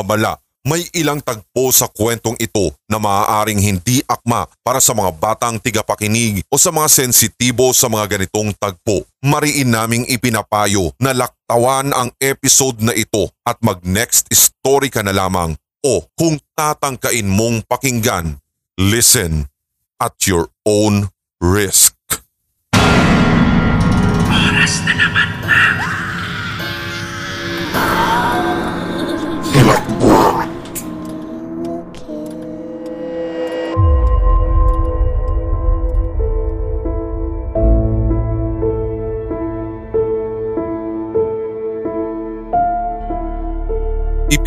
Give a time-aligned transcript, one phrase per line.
[0.00, 0.38] babala.
[0.68, 6.44] May ilang tagpo sa kwentong ito na maaaring hindi akma para sa mga batang tigapakinig
[6.50, 9.06] o sa mga sensitibo sa mga ganitong tagpo.
[9.24, 15.14] Mariin naming ipinapayo na laktawan ang episode na ito at mag next story ka na
[15.14, 18.36] lamang o kung tatangkain mong pakinggan,
[18.76, 19.46] listen
[20.02, 21.08] at your own
[21.40, 21.94] risk.
[24.28, 25.62] Oras na naman na.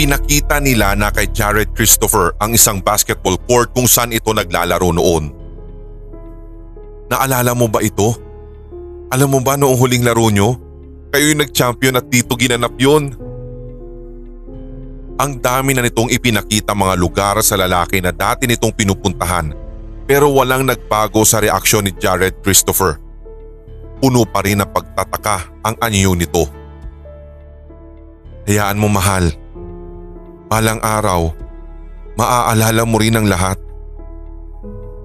[0.01, 5.29] Ipinakita ni Lana kay Jared Christopher ang isang basketball court kung saan ito naglalaro noon.
[7.05, 8.17] Naalala mo ba ito?
[9.13, 10.57] Alam mo ba noong huling laro nyo?
[11.13, 13.13] Kayo yung nag-champion at dito ginanap yun.
[15.21, 19.53] Ang dami na nitong ipinakita mga lugar sa lalaki na dati nitong pinupuntahan
[20.09, 22.97] pero walang nagbago sa reaksyon ni Jared Christopher.
[24.01, 26.49] Puno pa rin ng pagtataka ang anyo nito.
[28.49, 29.40] Hayaan mo mahal.
[30.51, 31.31] Balang araw,
[32.19, 33.55] maaalala mo rin ang lahat.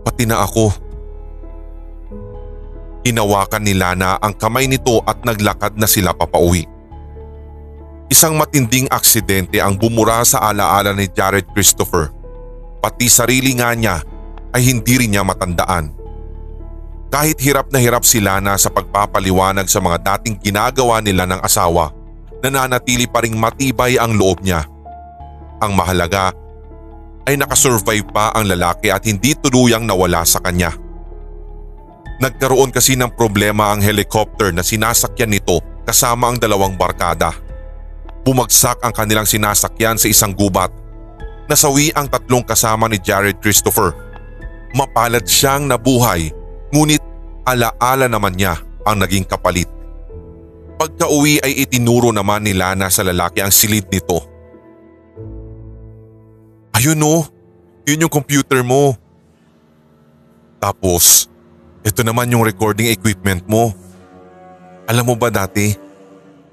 [0.03, 0.75] Pati na ako.
[3.07, 6.67] Hinawakan ni Lana ang kamay nito at naglakad na sila papauwi.
[8.11, 12.11] Isang matinding aksidente ang bumura sa alaala ni Jared Christopher.
[12.83, 14.03] Pati sarili nga niya
[14.51, 15.95] ay hindi rin niya matandaan.
[17.07, 21.95] Kahit hirap na hirap si Lana sa pagpapaliwanag sa mga dating ginagawa nila ng asawa,
[22.43, 24.67] nananatili pa ring matibay ang loob niya.
[25.63, 26.37] Ang mahalaga
[27.27, 30.71] ay nakasurvive pa ang lalaki at hindi tuluyang nawala sa kanya.
[32.17, 37.35] Nagkaroon kasi ng problema ang helicopter na sinasakyan nito kasama ang dalawang barkada.
[38.25, 40.73] Bumagsak ang kanilang sinasakyan sa isang gubat.
[41.47, 43.95] Nasawi ang tatlong kasama ni Jared Christopher.
[44.75, 46.33] Mapalad siyang nabuhay
[46.75, 47.03] ngunit
[47.47, 49.71] alaala naman niya ang naging kapalit.
[50.77, 54.36] Pagka-uwi ay itinuro naman ni Lana sa lalaki ang silid nito.
[56.87, 57.27] Ayun o,
[57.83, 58.95] yun yung computer mo.
[60.63, 61.27] Tapos,
[61.83, 63.75] ito naman yung recording equipment mo.
[64.87, 65.75] Alam mo ba dati,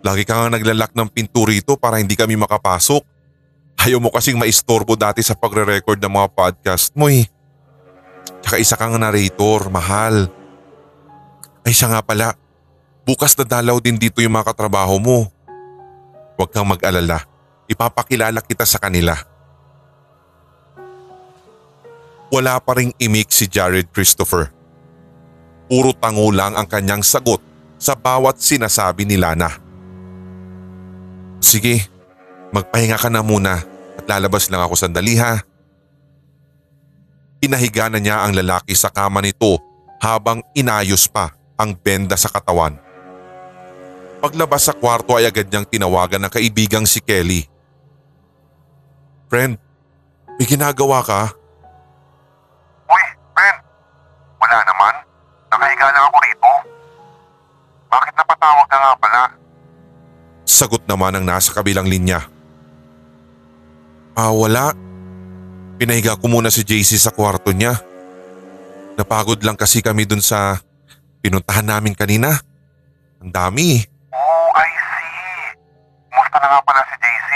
[0.01, 3.05] lagi ka nga naglalak ng pinto rito para hindi kami makapasok.
[3.77, 7.29] Ayaw mo kasing maistorbo dati sa pagre-record ng mga podcast mo eh.
[8.41, 10.33] Tsaka isa kang narrator, mahal.
[11.61, 12.33] Ay siya nga pala,
[13.05, 15.29] bukas na dalaw din dito yung mga katrabaho mo.
[16.41, 17.21] Huwag kang mag-alala,
[17.69, 19.32] ipapakilala kita sa kanila.
[22.33, 24.49] Wala pa ring imik si Jared Christopher.
[25.69, 27.37] Puro tango lang ang kanyang sagot
[27.77, 29.53] sa bawat sinasabi ni Lana.
[31.37, 31.85] Sige,
[32.49, 33.61] magpahinga ka na muna
[33.93, 35.45] at lalabas lang ako sandali ha.
[37.37, 39.61] Inahiga na niya ang lalaki sa kama nito
[40.01, 42.81] habang inayos pa ang benda sa katawan.
[44.25, 47.45] Paglabas sa kwarto ay agad niyang tinawagan ng kaibigang si Kelly.
[49.29, 49.53] Friend,
[50.39, 51.42] may ginagawa ka?
[58.23, 59.23] Napatawag ka nga pala?
[60.47, 62.23] Sagot naman ang nasa kabilang linya.
[64.15, 64.71] Ah, wala.
[65.75, 67.75] Pinahiga ko muna si JC sa kwarto niya.
[68.95, 70.55] Napagod lang kasi kami dun sa
[71.19, 72.39] pinuntahan namin kanina.
[73.19, 73.83] Ang dami.
[74.13, 75.59] Oh, I see.
[76.07, 77.31] Kumusta na nga pala si JC?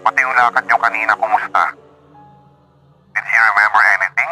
[0.00, 1.62] Pati yung lakad niyo kanina, kumusta?
[3.12, 4.30] Did he remember anything?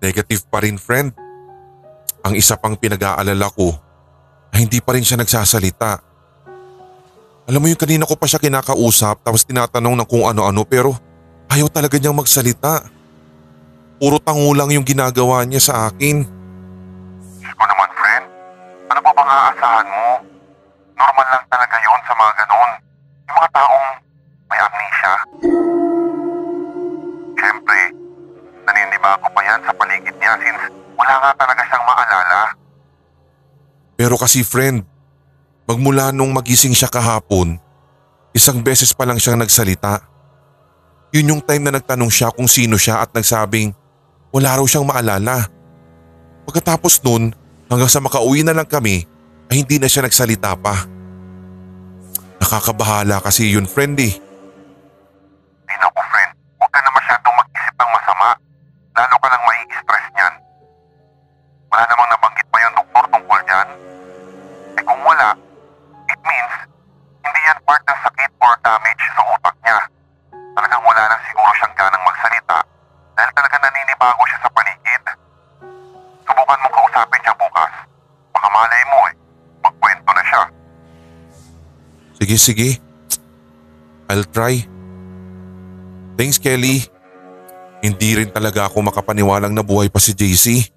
[0.00, 1.10] Negative pa rin friend.
[2.22, 3.74] Ang isa pang pinag-aalala ko
[4.52, 5.98] ay hindi pa rin siya nagsasalita.
[7.48, 10.94] Alam mo yung kanina ko pa siya kinakausap tapos tinatanong ng kung ano-ano pero
[11.50, 12.86] ayaw talaga niyang magsalita.
[13.98, 16.26] Puro tango lang yung ginagawa niya sa akin.
[17.54, 18.26] Ko naman, friend.
[18.90, 20.06] Ano pa bang aasahan mo?
[20.98, 22.70] Normal lang talaga yon sa mga ganon.
[23.30, 23.88] Yung mga taong
[24.50, 25.14] may amnesia.
[27.38, 27.78] Siyempre,
[28.66, 30.62] naniniba ko pa yan sa paligid niya since
[30.98, 31.61] wala nga talaga.
[34.02, 34.82] Pero kasi friend,
[35.62, 37.54] magmula nung magising siya kahapon,
[38.34, 40.02] isang beses pa lang siyang nagsalita.
[41.14, 43.70] Yun yung time na nagtanong siya kung sino siya at nagsabing
[44.34, 45.46] wala raw siyang maalala.
[46.50, 47.30] Pagkatapos nun,
[47.70, 49.06] hanggang sa makauwi na lang kami,
[49.54, 50.82] ay hindi na siya nagsalita pa.
[52.42, 54.18] Nakakabahala kasi yun friend eh.
[55.70, 56.30] Ay friend.
[56.58, 58.28] Huwag ka na masyadong mag-isip ng masama.
[58.98, 60.34] Lalo ka lang mai-stress niyan.
[61.70, 62.10] Wala namang
[82.22, 82.68] Sige, sige.
[84.06, 84.62] I'll try.
[86.14, 86.86] Thanks, Kelly.
[87.82, 90.70] Hindi rin talaga ako makapaniwalang nabuhay pa si JC.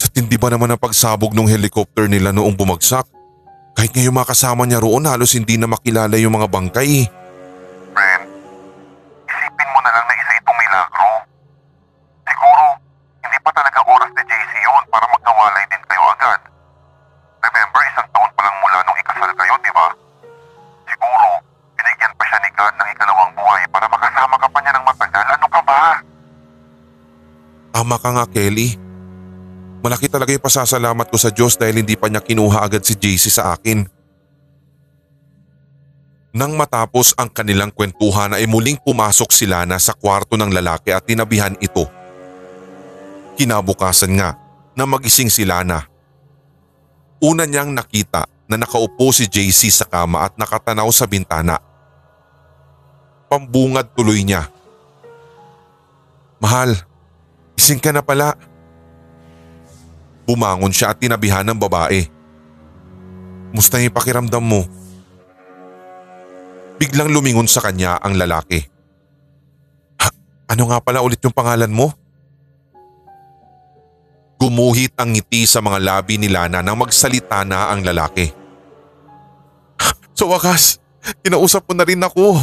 [0.00, 3.04] Sa tindi ba naman ang pagsabog ng helicopter nila noong bumagsak?
[3.76, 4.32] Kahit nga yung mga
[4.64, 7.04] niya roon halos hindi na makilala yung mga bangkay.
[7.04, 7.25] Friend,
[27.86, 28.74] Tama ka nga Kelly.
[29.78, 33.30] Malaki talaga yung pasasalamat ko sa Diyos dahil hindi pa niya kinuha agad si JC
[33.30, 33.86] sa akin.
[36.34, 41.06] Nang matapos ang kanilang kwentuhan ay muling pumasok si Lana sa kwarto ng lalaki at
[41.06, 41.86] tinabihan ito.
[43.38, 44.34] Kinabukasan nga
[44.74, 45.86] na magising si Lana.
[47.22, 51.62] Una niyang nakita na nakaupo si JC sa kama at nakatanaw sa bintana.
[53.30, 54.50] Pambungad tuloy niya.
[56.42, 56.74] Mahal,
[57.56, 58.36] Ising ka na pala.
[60.28, 62.04] Bumangon siya at tinabihan ng babae.
[63.56, 64.68] Musta yung pakiramdam mo?
[66.76, 68.60] Biglang lumingon sa kanya ang lalaki.
[69.96, 70.08] Ha,
[70.52, 71.88] ano nga pala ulit yung pangalan mo?
[74.36, 78.28] Gumuhit ang ngiti sa mga labi ni Lana nang magsalita na ang lalaki.
[80.12, 80.76] Sa wakas,
[81.24, 82.36] kinausap mo na rin ako.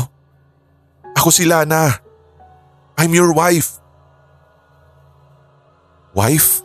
[1.13, 1.93] Ako si Lana.
[2.97, 3.82] I'm your wife.
[6.13, 6.61] Wife?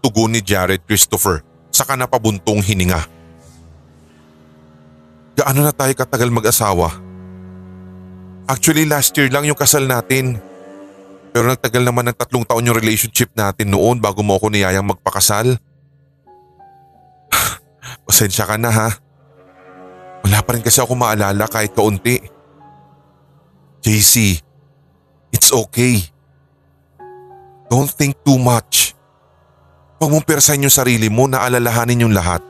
[0.00, 3.02] Tugon ni Jared Christopher saka napabuntong hininga.
[5.34, 6.94] Gaano na tayo katagal mag-asawa?
[8.46, 10.38] Actually last year lang yung kasal natin.
[11.30, 15.56] Pero nagtagal naman ng tatlong taon yung relationship natin noon bago mo ako niyayang magpakasal.
[18.06, 18.88] Pasensya ka na ha.
[20.26, 22.18] Wala pa rin kasi ako maalala kahit kaunti.
[23.80, 24.36] JC,
[25.32, 26.04] it's okay.
[27.70, 28.98] Don't think too much.
[30.02, 32.42] Huwag mong persahin yung sarili mo na alalahanin yung lahat.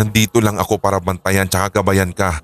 [0.00, 2.40] Nandito lang ako para bantayan tsaka gabayan ka.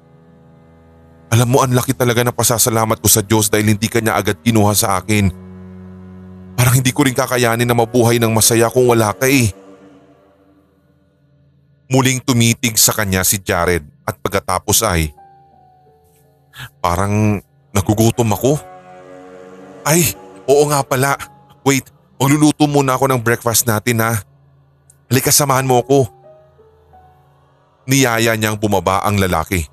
[1.32, 4.36] Alam mo ang laki talaga na pasasalamat ko sa Diyos dahil hindi ka niya agad
[4.44, 5.32] kinuha sa akin.
[6.58, 9.48] Parang hindi ko rin kakayanin na mabuhay ng masaya kung wala ka eh.
[11.88, 15.14] Muling tumitig sa kanya si Jared at pagkatapos ay
[16.84, 17.40] parang
[17.72, 18.60] nagugutom ako.
[19.86, 20.12] Ay,
[20.44, 21.37] oo nga pala.
[21.68, 21.84] Wait,
[22.16, 24.24] magluluto muna ako ng breakfast natin ha.
[25.12, 26.08] Halika samahan mo ako.
[27.84, 29.68] Niyaya niyang bumaba ang lalaki.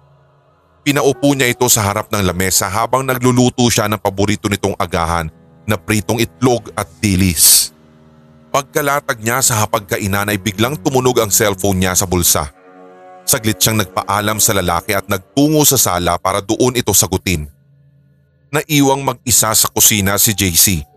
[0.83, 5.31] Pinaupo niya ito sa harap ng lamesa habang nagluluto siya ng paborito nitong agahan
[5.63, 7.71] na pritong itlog at dilis.
[8.51, 12.51] Pagkalatag niya sa hapagkainan ay biglang tumunog ang cellphone niya sa bulsa.
[13.23, 17.47] Saglit siyang nagpaalam sa lalaki at nagtungo sa sala para doon ito sagutin.
[18.51, 20.94] Naiwang mag-isa sa kusina si JC.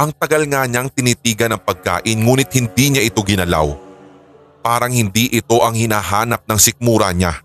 [0.00, 3.76] Ang tagal nga niyang tinitigan ng pagkain ngunit hindi niya ito ginalaw.
[4.64, 7.44] Parang hindi ito ang hinahanap ng sikmura niya.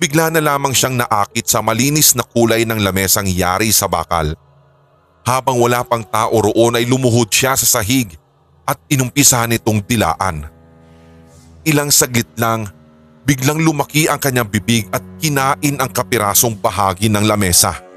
[0.00, 4.32] Bigla na lamang siyang naakit sa malinis na kulay ng lamesang yari sa bakal.
[5.28, 8.16] Habang wala pang tao roon ay lumuhod siya sa sahig
[8.64, 10.48] at inumpisahan nitong dilaan.
[11.68, 12.64] Ilang saglit lang,
[13.28, 17.89] biglang lumaki ang kanyang bibig at kinain ang kapirasong bahagi ng lamesa.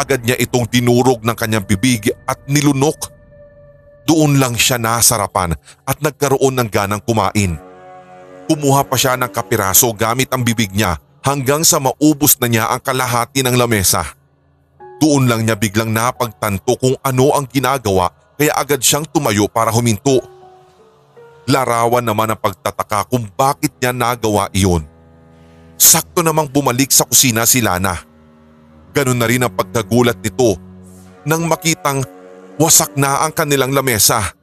[0.00, 3.12] Agad niya itong tinurog ng kanyang bibig at nilunok.
[4.08, 5.52] Doon lang siya nasarapan
[5.84, 7.60] at nagkaroon ng ganang kumain.
[8.48, 12.80] Kumuha pa siya ng kapiraso gamit ang bibig niya hanggang sa maubos na niya ang
[12.80, 14.16] kalahati ng lamesa.
[15.04, 18.08] Doon lang niya biglang napagtanto kung ano ang ginagawa
[18.40, 20.16] kaya agad siyang tumayo para huminto.
[21.44, 24.80] Larawan naman ang pagtataka kung bakit niya nagawa iyon.
[25.76, 28.09] Sakto namang bumalik sa kusina si Lana.
[28.90, 30.58] Ganun na rin ang pagkagulat nito
[31.22, 32.02] nang makitang
[32.58, 34.34] wasak na ang kanilang lamesa.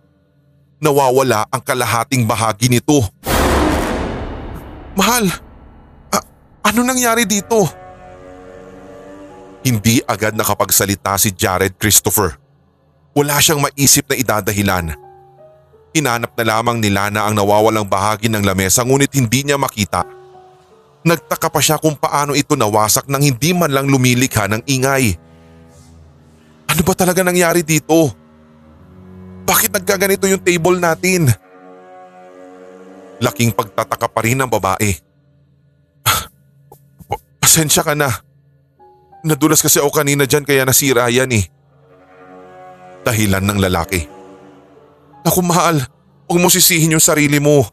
[0.78, 3.02] Nawawala ang kalahating bahagi nito.
[4.98, 5.30] Mahal,
[6.14, 6.28] a-
[6.66, 7.66] ano nangyari dito?
[9.66, 12.38] Hindi agad nakapagsalita si Jared Christopher.
[13.18, 14.94] Wala siyang maisip na idadahilan.
[15.98, 20.06] Hinanap na lamang ni Lana ang nawawalang bahagi ng lamesa ngunit hindi niya makita.
[21.06, 25.14] Nagtaka pa siya kung paano ito nawasak nang hindi man lang lumilikha ng ingay.
[26.68, 28.12] Ano ba talaga nangyari dito?
[29.48, 31.32] Bakit nagkaganito yung table natin?
[33.24, 34.92] Laking pagtataka pa rin ng babae.
[37.08, 38.12] Pa- Pasensya ka na.
[39.24, 41.48] Nadulas kasi ako kanina dyan kaya nasira yan eh.
[43.08, 44.04] Dahilan ng lalaki.
[45.24, 45.80] Naku mahal,
[46.28, 47.64] huwag mo sisihin yung sarili mo.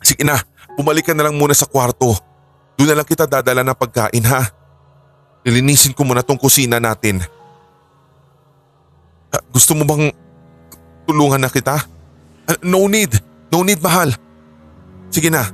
[0.00, 0.40] Sige na,
[0.78, 2.14] bumalik ka na lang muna sa kwarto.
[2.74, 4.42] Doon na lang kita dadala ng pagkain ha.
[5.46, 7.22] Lilinisin ko muna tong kusina natin.
[9.30, 10.10] Ah, gusto mo bang
[11.06, 11.78] tulungan na kita?
[12.50, 13.14] Ah, no need,
[13.52, 14.10] no need mahal.
[15.12, 15.46] Sige na,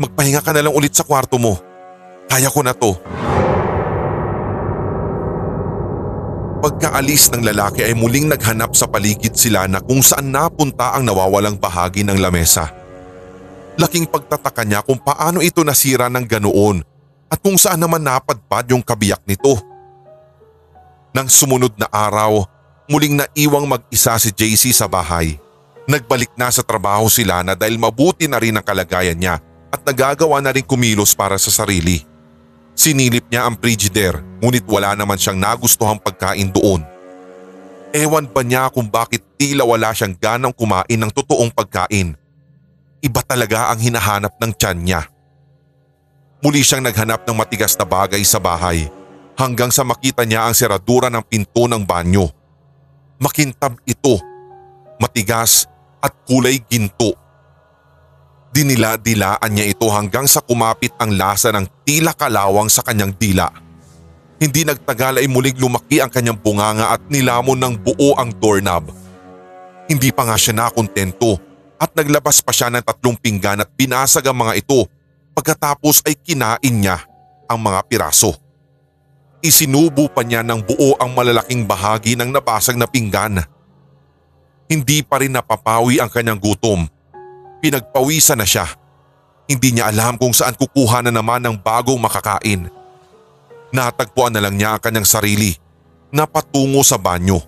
[0.00, 1.60] magpahinga ka na lang ulit sa kwarto mo.
[2.30, 2.96] Kaya ko na to.
[6.64, 11.60] Pagkaalis ng lalaki ay muling naghanap sa paligid sila na kung saan napunta ang nawawalang
[11.60, 12.83] bahagi ng lamesa.
[13.74, 16.86] Laking pagtataka niya kung paano ito nasira ng ganoon
[17.26, 19.58] at kung saan naman napadpad yung kabiyak nito.
[21.10, 22.46] Nang sumunod na araw,
[22.86, 25.38] muling naiwang mag-isa si JC sa bahay.
[25.90, 30.38] Nagbalik na sa trabaho sila na dahil mabuti na rin ang kalagayan niya at nagagawa
[30.38, 32.06] na rin kumilos para sa sarili.
[32.78, 36.82] Sinilip niya ang frigider ngunit wala naman siyang nagustuhang pagkain doon.
[37.94, 42.18] Ewan ba niya kung bakit tila wala siyang ganang kumain ng totoong pagkain.
[43.04, 45.04] Iba talaga ang hinahanap ng tiyan niya.
[46.40, 48.88] Muli siyang naghanap ng matigas na bagay sa bahay
[49.36, 52.32] hanggang sa makita niya ang seradura ng pinto ng banyo.
[53.20, 54.16] Makintab ito,
[54.96, 55.68] matigas
[56.00, 57.12] at kulay ginto.
[58.56, 63.52] Dinila-dilaan niya ito hanggang sa kumapit ang lasa ng tila kalawang sa kanyang dila.
[64.40, 68.88] Hindi nagtagal ay muling lumaki ang kanyang bunganga at nilamon ng buo ang doorknob.
[69.92, 71.53] Hindi pa nga siya nakontento
[71.84, 74.88] at naglabas pa siya ng tatlong pinggan at binasag ang mga ito
[75.36, 77.04] pagkatapos ay kinain niya
[77.44, 78.32] ang mga piraso.
[79.44, 83.44] Isinubo pa niya ng buo ang malalaking bahagi ng nabasag na pinggan.
[84.64, 86.88] Hindi pa rin napapawi ang kanyang gutom
[87.64, 88.68] Pinagpawisan na siya.
[89.48, 92.68] Hindi niya alam kung saan kukuha na naman ng bagong makakain.
[93.72, 95.56] Natagpuan na lang niya ang kanyang sarili
[96.12, 97.40] na patungo sa banyo.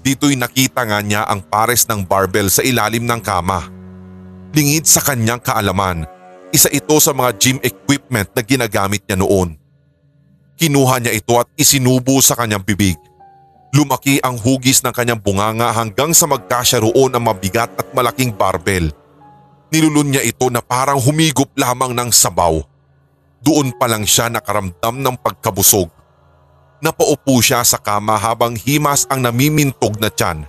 [0.00, 3.68] Dito'y nakita nga niya ang pares ng barbell sa ilalim ng kama.
[4.50, 6.08] Lingid sa kanyang kaalaman,
[6.50, 9.54] isa ito sa mga gym equipment na ginagamit niya noon.
[10.56, 12.96] Kinuha niya ito at isinubo sa kanyang bibig.
[13.70, 18.90] Lumaki ang hugis ng kanyang bunganga hanggang sa magkasya roon ang mabigat at malaking barbell
[19.70, 22.58] Nilulun niya ito na parang humigop lamang ng sabaw.
[23.38, 25.86] Doon pa lang siya nakaramdam ng pagkabusog.
[26.80, 30.48] Napaupo siya sa kama habang himas ang namimintog na tiyan.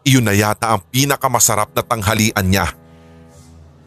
[0.00, 2.72] Iyon na yata ang pinakamasarap na tanghalian niya.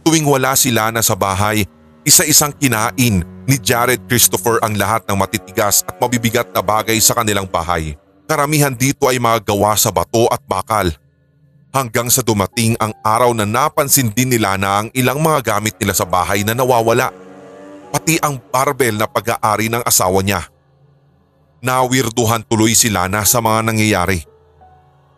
[0.06, 1.66] Tuwing wala sila na sa bahay,
[2.06, 7.50] isa-isang kinain ni Jared Christopher ang lahat ng matitigas at mabibigat na bagay sa kanilang
[7.50, 7.98] bahay.
[8.30, 10.94] Karamihan dito ay mga gawa sa bato at bakal
[11.76, 15.98] hanggang sa dumating ang araw na napansin din nila na ang ilang mga gamit nila
[15.98, 17.12] sa bahay na nawawala.
[17.90, 20.46] Pati ang barbell na pag-aari ng asawa niya.
[21.64, 24.24] Nawirduhan tuloy sila na sa mga nangyayari.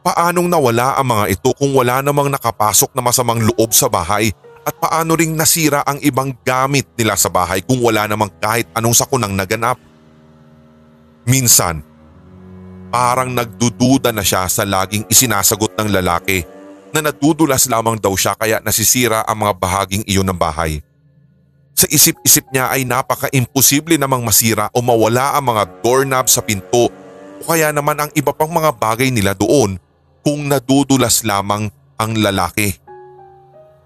[0.05, 4.31] Paanong nawala ang mga ito kung wala namang nakapasok na masamang loob sa bahay
[4.63, 8.95] at paano ring nasira ang ibang gamit nila sa bahay kung wala namang kahit anong
[8.95, 9.75] sakunang naganap?
[11.27, 11.83] Minsan,
[12.87, 16.47] Parang nagdududa na siya sa laging isinasagot ng lalaki
[16.95, 20.79] na nadudulas lamang daw siya kaya nasisira ang mga bahaging iyon ng bahay.
[21.77, 26.89] Sa isip-isip niya ay napaka-imposible namang masira o mawala ang mga doorknob sa pinto
[27.37, 29.77] o kaya naman ang iba pang mga bagay nila doon
[30.25, 31.69] kung nadudulas lamang
[32.01, 32.73] ang lalaki.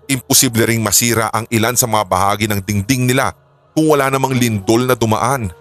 [0.08, 3.36] Imposible ring masira ang ilan sa mga bahagi ng dingding nila
[3.76, 5.52] kung wala namang lindol na dumaan.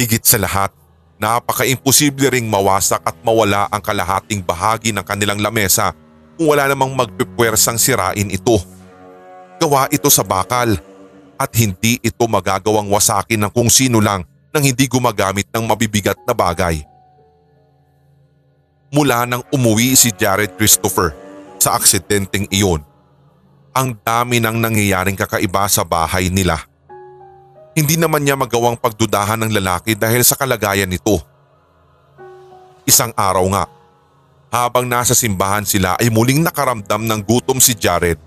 [0.00, 0.72] Higit sa lahat,
[1.14, 5.94] Napaka-imposible ring mawasak at mawala ang kalahating bahagi ng kanilang lamesa
[6.34, 8.58] kung wala namang magpipwersang sirain ito.
[9.62, 10.74] Gawa ito sa bakal
[11.38, 14.22] at hindi ito magagawang wasakin ng kung sino lang
[14.54, 16.82] nang hindi gumagamit ng mabibigat na bagay.
[18.94, 21.10] Mula nang umuwi si Jared Christopher
[21.58, 22.86] sa aksidenteng iyon,
[23.74, 26.62] ang dami ng nangyayaring kakaiba sa bahay nila.
[27.74, 31.18] Hindi naman niya magawang pagdudahan ng lalaki dahil sa kalagayan nito.
[32.86, 33.64] Isang araw nga,
[34.54, 38.22] habang nasa simbahan sila ay muling nakaramdam ng gutom si Jared.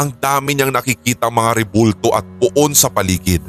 [0.00, 3.44] Ang dami niyang nakikita mga rebulto at puon sa paligid.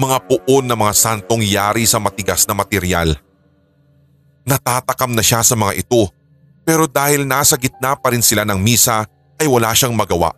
[0.00, 3.12] Mga puon na mga santong yari sa matigas na material.
[4.48, 6.08] Natatakam na siya sa mga ito
[6.64, 9.04] pero dahil nasa gitna pa rin sila ng misa
[9.36, 10.32] ay wala siyang magawa.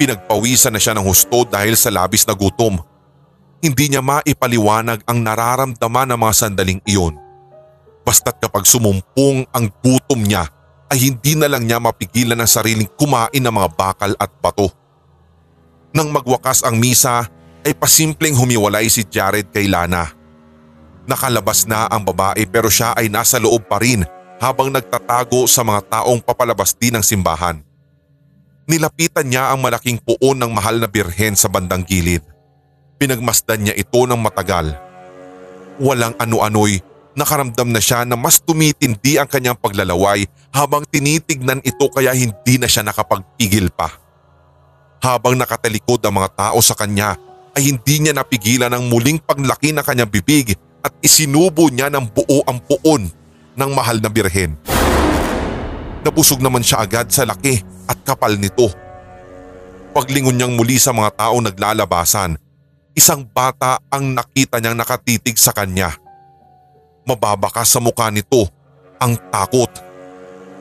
[0.00, 2.80] Pinagpawisan na siya ng husto dahil sa labis na gutom.
[3.60, 7.12] Hindi niya maipaliwanag ang nararamdaman ng mga sandaling iyon.
[8.08, 10.48] Basta't kapag sumumpong ang gutom niya
[10.90, 14.74] ay hindi na lang niya mapigilan ang sariling kumain ng mga bakal at bato.
[15.94, 17.30] Nang magwakas ang misa
[17.62, 20.10] ay pasimpleng humiwalay si Jared kay Lana.
[21.06, 24.02] Nakalabas na ang babae pero siya ay nasa loob pa rin
[24.42, 27.62] habang nagtatago sa mga taong papalabas din ng simbahan.
[28.66, 32.22] Nilapitan niya ang malaking puon ng mahal na birhen sa bandang gilid.
[32.98, 34.74] Pinagmasdan niya ito ng matagal.
[35.80, 36.89] Walang ano-ano'y
[37.20, 42.64] nakaramdam na siya na mas tumitindi ang kanyang paglalaway habang tinitignan ito kaya hindi na
[42.64, 43.92] siya nakapagpigil pa.
[45.04, 47.20] Habang nakatalikod ang mga tao sa kanya
[47.52, 52.40] ay hindi niya napigilan ang muling paglaki ng kanyang bibig at isinubo niya ng buo
[52.48, 53.04] ang puon
[53.52, 54.56] ng mahal na birhen.
[56.00, 58.72] Nabusog naman siya agad sa laki at kapal nito.
[59.92, 62.40] Paglingon niyang muli sa mga tao naglalabasan,
[62.96, 65.99] isang bata ang nakita niyang nakatitig sa kanya.
[67.08, 68.48] Mababaka sa mukha nito
[69.00, 69.70] ang takot.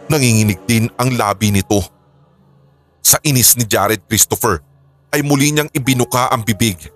[0.08, 1.84] Nanginginig din ang labi nito.
[3.04, 4.64] Sa inis ni Jared Christopher
[5.12, 6.90] ay muli niyang ibinuka ang bibig.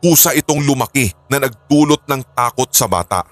[0.00, 3.24] Kusa itong lumaki na nagdulot ng takot sa bata.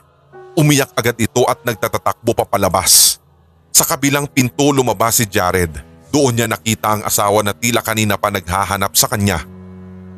[0.54, 3.16] Umiyak agad ito at nagtatatakbo papalabas.
[3.72, 5.72] Sa kabilang pinto lumabas si Jared.
[6.08, 9.44] Doon niya nakita ang asawa na tila kanina pa naghahanap sa kanya.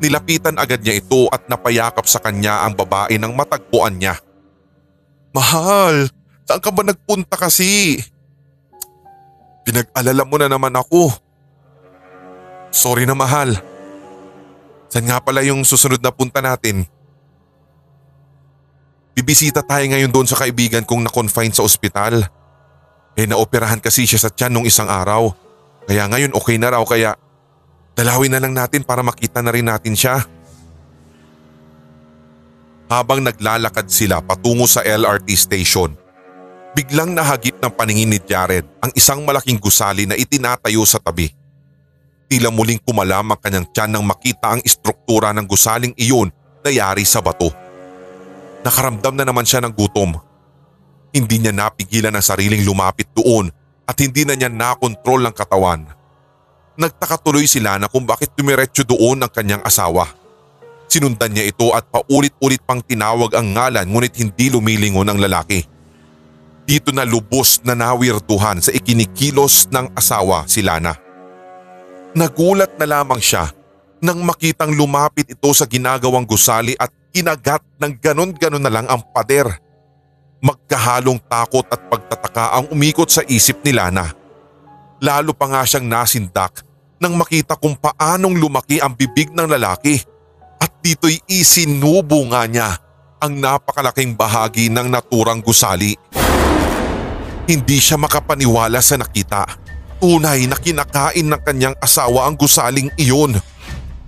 [0.01, 4.17] Nilapitan agad niya ito at napayakap sa kanya ang babae nang matagpuan niya.
[5.31, 6.11] Mahal,
[6.43, 7.99] saan ka ba nagpunta kasi?
[9.63, 11.15] Pinag-alala mo na naman ako.
[12.71, 13.55] Sorry na mahal.
[14.91, 16.83] Saan nga pala yung susunod na punta natin?
[19.15, 22.27] Bibisita tayo ngayon doon sa kaibigan kong na-confine sa ospital.
[23.15, 25.31] Eh naoperahan kasi siya sa tiyan nung isang araw.
[25.87, 27.15] Kaya ngayon okay na raw kaya
[27.95, 30.23] dalawin na lang natin para makita na rin natin siya.
[32.91, 35.95] Habang naglalakad sila patungo sa LRT station,
[36.75, 41.31] biglang nahagip ng paningin ni Jared ang isang malaking gusali na itinatayo sa tabi.
[42.27, 46.35] Tila muling kumalam ang kanyang tiyan nang makita ang istruktura ng gusaling iyon
[46.67, 47.47] na yari sa bato.
[48.59, 50.11] Nakaramdam na naman siya ng gutom.
[51.15, 53.47] Hindi niya napigilan ang sariling lumapit doon
[53.87, 55.87] at hindi na niya nakontrol ang katawan.
[56.75, 60.11] Nagtaka tuloy sila na kung bakit tumiretso doon ang kanyang asawa.
[60.91, 65.63] Sinundan niya ito at paulit-ulit pang tinawag ang ngalan ngunit hindi lumilingon ang lalaki.
[66.67, 70.91] Dito na lubos na nawirduhan sa ikinikilos ng asawa si Lana.
[72.11, 73.47] Nagulat na lamang siya
[74.03, 79.47] nang makitang lumapit ito sa ginagawang gusali at kinagat ng ganon-ganon na lang ang pader.
[80.43, 84.11] Magkahalong takot at pagtataka ang umikot sa isip ni Lana.
[84.99, 86.67] Lalo pa nga siyang nasindak
[86.99, 90.10] nang makita kung paanong lumaki ang bibig ng lalaki
[90.81, 92.69] dito'y isinubo nga niya
[93.21, 95.93] ang napakalaking bahagi ng naturang gusali.
[97.45, 99.45] Hindi siya makapaniwala sa nakita.
[100.01, 103.37] Tunay na kinakain ng kanyang asawa ang gusaling iyon.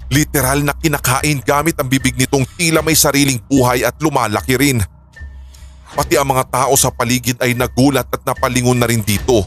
[0.10, 4.82] Literal na kinakain gamit ang bibig nitong tila may sariling buhay at lumalaki rin.
[5.94, 9.46] Pati ang mga tao sa paligid ay nagulat at napalingon na rin dito.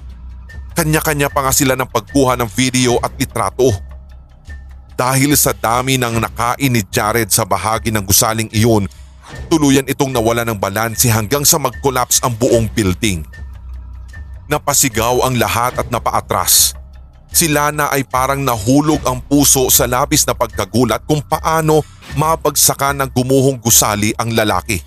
[0.78, 3.74] Kanya-kanya pa nga sila ng pagkuha ng video at litrato.
[4.96, 8.88] Dahil sa dami ng nakain ni Jared sa bahagi ng gusaling iyon,
[9.52, 13.20] tuluyan itong nawala ng balanse hanggang sa mag-collapse ang buong building.
[14.48, 16.72] Napasigaw ang lahat at napaatras.
[17.28, 21.84] Si Lana ay parang nahulog ang puso sa labis na pagkagulat kung paano
[22.16, 24.80] mabagsakan ng gumuhong gusali ang lalaki.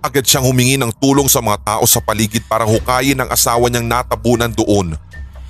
[0.00, 3.84] Agad siyang humingi ng tulong sa mga tao sa paligid para hukayin ang asawa niyang
[3.84, 4.96] natabunan doon.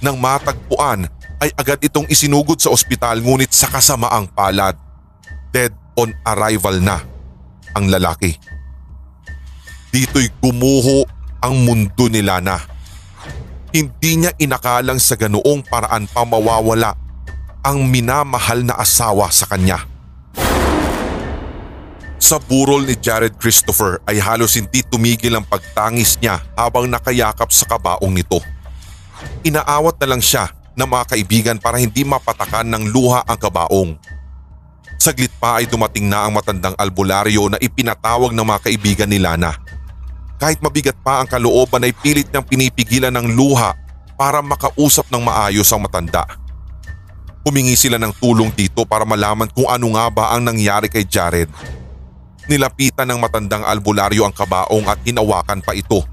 [0.02, 1.06] Nang matagpuan
[1.40, 4.76] ay agad itong isinugod sa ospital ngunit sa kasamaang palad.
[5.50, 7.00] Dead on arrival na
[7.72, 8.36] ang lalaki.
[9.90, 11.08] Dito'y gumuho
[11.42, 12.60] ang mundo ni Lana.
[13.72, 16.94] Hindi niya inakalang sa ganoong paraan pa mawawala
[17.64, 19.82] ang minamahal na asawa sa kanya.
[22.20, 27.64] Sa burol ni Jared Christopher ay halos hindi tumigil ang pagtangis niya habang nakayakap sa
[27.64, 28.38] kabaong nito.
[29.42, 34.00] Inaawat na lang siya ng mga kaibigan para hindi mapatakan ng luha ang kabaong.
[34.96, 39.56] Saglit pa ay dumating na ang matandang albularyo na ipinatawag ng mga kaibigan ni Lana.
[40.40, 43.76] Kahit mabigat pa ang kalooban ay pilit niyang pinipigilan ng luha
[44.16, 46.24] para makausap ng maayos ang matanda.
[47.44, 51.48] Humingi sila ng tulong dito para malaman kung ano nga ba ang nangyari kay Jared.
[52.44, 56.04] Nilapitan ng matandang albularyo ang kabaong at hinawakan pa ito.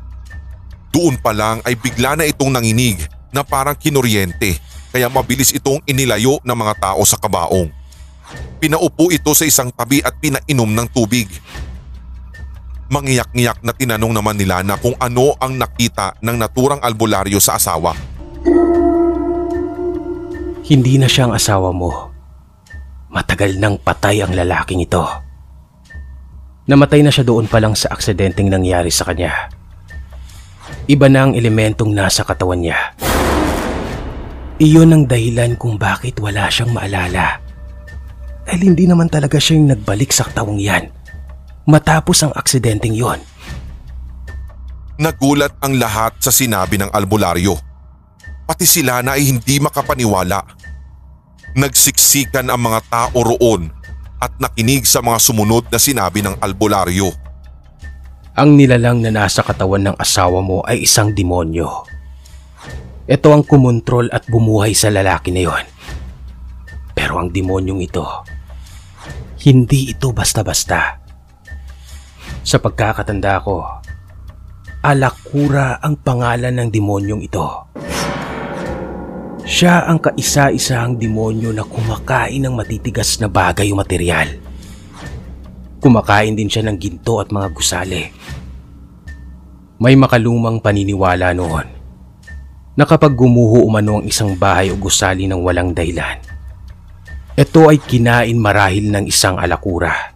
[0.95, 4.59] Doon pa lang ay bigla na itong nanginig na parang kinuryente
[4.91, 7.69] kaya mabilis itong inilayo ng mga tao sa kabaong.
[8.57, 11.29] Pinaupo ito sa isang tabi at pinainom ng tubig.
[12.87, 17.93] Mangiyak-ngiyak na tinanong naman nila na kung ano ang nakita ng naturang albularyo sa asawa.
[20.67, 22.11] Hindi na siya ang asawa mo.
[23.11, 25.03] Matagal nang patay ang lalaking ito.
[26.67, 29.47] Namatay na siya doon pa lang sa aksidenteng nangyari sa kanya.
[30.87, 32.95] Iba na ang elementong nasa katawan niya.
[34.57, 37.37] Iyon ang dahilan kung bakit wala siyang maalala.
[38.41, 40.89] Dahil hindi naman talaga siya yung nagbalik sa taong yan.
[41.69, 43.21] Matapos ang aksidenteng yon.
[44.97, 47.53] Nagulat ang lahat sa sinabi ng albularyo.
[48.49, 50.41] Pati sila na ay hindi makapaniwala.
[51.53, 53.69] Nagsiksikan ang mga tao roon
[54.17, 57.13] at nakinig sa mga sumunod na sinabi ng albularyo.
[58.33, 61.96] Ang nilalang na nasa katawan ng asawa mo ay isang demonyo.
[63.07, 65.65] Ito ang kumontrol at bumuhay sa lalaki na yon.
[66.91, 68.03] Pero ang demonyong ito,
[69.47, 70.99] hindi ito basta-basta.
[72.43, 73.63] Sa pagkakatanda ko,
[74.83, 77.47] Alakura ang pangalan ng demonyong ito.
[79.47, 84.35] Siya ang kaisa-isang demonyo na kumakain ng matitigas na bagay o material.
[85.79, 88.03] Kumakain din siya ng ginto at mga gusali.
[89.79, 91.76] May makalumang paniniwala noon
[92.77, 96.21] na kapag gumuho umano ang isang bahay o gusali ng walang dahilan,
[97.33, 100.13] ito ay kinain marahil ng isang alakura.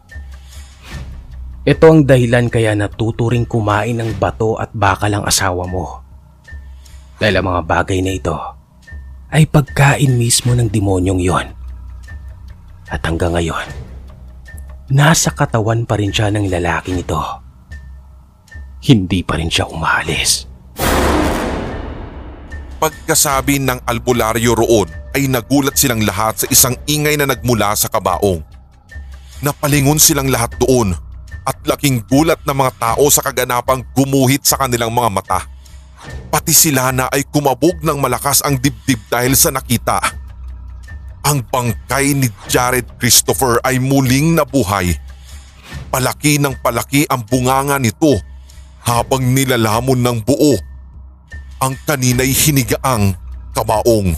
[1.65, 6.05] Ito ang dahilan kaya natuturing kumain ng bato at bakal ang asawa mo.
[7.21, 8.37] Dahil ang mga bagay na ito
[9.29, 11.47] ay pagkain mismo ng demonyong yon.
[12.89, 13.65] At hanggang ngayon,
[14.93, 17.21] nasa katawan pa rin siya ng lalaking ito.
[18.81, 20.50] Hindi pa rin siya umalis.
[22.81, 28.41] Pagkasabi ng albularyo roon ay nagulat silang lahat sa isang ingay na nagmula sa kabaong.
[29.45, 30.97] Napalingon silang lahat doon
[31.45, 35.45] at laking gulat ng mga tao sa kaganapang gumuhit sa kanilang mga mata.
[36.33, 40.01] Pati sila na ay kumabog ng malakas ang dibdib dahil sa nakita.
[41.21, 44.97] Ang bangkay ni Jared Christopher ay muling nabuhay.
[45.93, 48.17] Palaki ng palaki ang bunganga nito
[48.81, 50.70] habang nilalamon ng buo
[51.61, 53.13] ang kanina'y hinigaang
[53.53, 54.17] kabaong.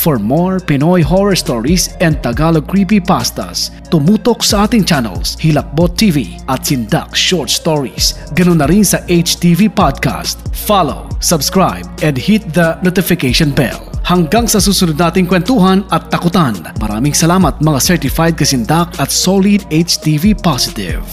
[0.00, 6.64] For more Pinoy horror stories and Tagalog creepypastas, tumutok sa ating channels Hilakbot TV at
[6.64, 8.16] Sindak Short Stories.
[8.32, 10.40] Ganun na rin sa HTV Podcast.
[10.56, 13.89] Follow, subscribe, and hit the notification bell.
[14.10, 16.58] Hanggang sa susunod nating kwentuhan at takutan.
[16.82, 21.06] Maraming salamat mga certified kasindak at solid HTV positive.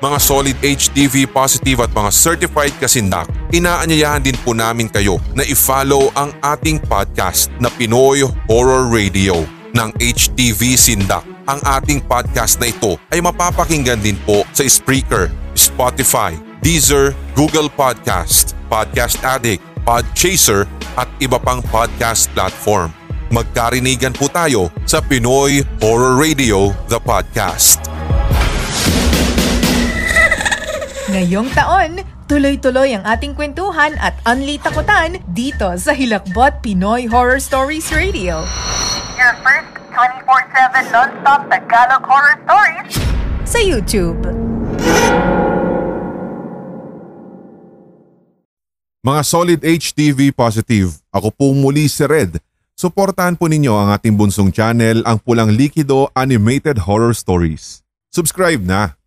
[0.00, 6.08] Mga solid HTV positive at mga certified kasindak, inaanyayahan din po namin kayo na i-follow
[6.16, 9.44] ang ating podcast na Pinoy Horror Radio
[9.76, 11.28] ng HTV Sindak.
[11.44, 18.56] Ang ating podcast na ito ay mapapakinggan din po sa Spreaker, Spotify, Deezer, Google Podcast,
[18.72, 22.94] Podcast Addict, Podchaser at iba pang podcast platform.
[23.34, 27.82] Magkarinigan po tayo sa Pinoy Horror Radio, the podcast.
[31.10, 37.90] Ngayong taon, tuloy-tuloy ang ating kwentuhan at unli takutan dito sa Hilakbot Pinoy Horror Stories
[37.90, 38.46] Radio.
[39.18, 42.94] Your first 24-7 non-stop Tagalog horror stories
[43.42, 44.49] Sa YouTube.
[49.00, 52.36] Mga solid HTV positive, ako po muli si Red.
[52.76, 57.80] Suportahan po ninyo ang ating bunsong channel, ang Pulang Likido Animated Horror Stories.
[58.12, 58.99] Subscribe na!